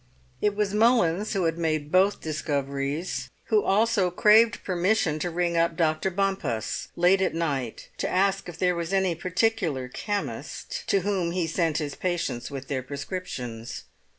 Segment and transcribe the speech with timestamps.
[0.41, 5.77] It was Mullins, who had made both discoveries, who also craved permission to ring up
[5.77, 6.09] Dr.
[6.09, 11.45] Bompas, late at night, to ask if there was any particular chemist to whom he
[11.45, 13.83] sent his patients with their prescriptions.